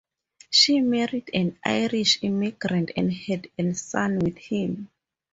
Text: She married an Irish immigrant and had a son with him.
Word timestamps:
She 0.49 0.79
married 0.79 1.29
an 1.31 1.59
Irish 1.63 2.23
immigrant 2.23 2.89
and 2.97 3.13
had 3.13 3.49
a 3.59 3.71
son 3.75 4.17
with 4.17 4.39
him. 4.39 4.89